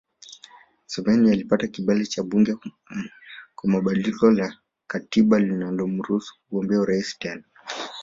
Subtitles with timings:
[0.83, 2.55] Museveni alipata kibali cha bunge
[3.55, 7.43] kwa badiliko la katiba lililomruhusu kugombea urais tena